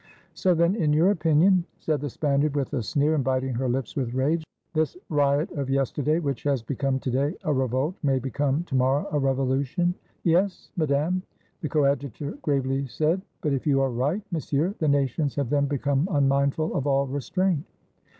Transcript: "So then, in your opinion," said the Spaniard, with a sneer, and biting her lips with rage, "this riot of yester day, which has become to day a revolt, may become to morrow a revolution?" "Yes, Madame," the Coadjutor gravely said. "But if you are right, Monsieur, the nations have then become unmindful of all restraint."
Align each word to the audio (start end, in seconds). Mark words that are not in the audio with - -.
"So 0.33 0.55
then, 0.55 0.73
in 0.75 0.93
your 0.93 1.11
opinion," 1.11 1.63
said 1.77 2.01
the 2.01 2.09
Spaniard, 2.09 2.55
with 2.55 2.73
a 2.73 2.81
sneer, 2.81 3.13
and 3.13 3.23
biting 3.23 3.53
her 3.53 3.69
lips 3.69 3.95
with 3.95 4.15
rage, 4.15 4.43
"this 4.73 4.97
riot 5.09 5.51
of 5.51 5.69
yester 5.69 6.01
day, 6.01 6.17
which 6.17 6.41
has 6.41 6.63
become 6.63 6.97
to 7.01 7.11
day 7.11 7.35
a 7.43 7.53
revolt, 7.53 7.93
may 8.01 8.17
become 8.17 8.63
to 8.63 8.73
morrow 8.73 9.07
a 9.11 9.19
revolution?" 9.19 9.93
"Yes, 10.23 10.71
Madame," 10.75 11.21
the 11.61 11.69
Coadjutor 11.69 12.31
gravely 12.41 12.87
said. 12.87 13.21
"But 13.41 13.53
if 13.53 13.67
you 13.67 13.79
are 13.79 13.91
right, 13.91 14.23
Monsieur, 14.31 14.73
the 14.79 14.87
nations 14.87 15.35
have 15.35 15.51
then 15.51 15.67
become 15.67 16.07
unmindful 16.11 16.73
of 16.75 16.87
all 16.87 17.05
restraint." 17.05 17.63